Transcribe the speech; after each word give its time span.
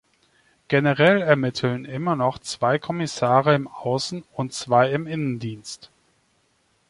Generell 0.67 1.21
ermitteln 1.21 1.85
immer 1.85 2.33
zwei 2.41 2.79
Kommissare 2.79 3.53
im 3.53 3.67
Außen- 3.67 4.23
und 4.33 4.51
zwei 4.51 4.89
im 4.91 5.05
Innendienst. 5.05 5.91